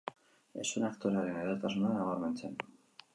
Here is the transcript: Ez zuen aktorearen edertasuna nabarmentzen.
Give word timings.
Ez 0.61 0.65
zuen 0.69 0.87
aktorearen 0.87 1.37
edertasuna 1.41 1.91
nabarmentzen. 1.99 2.57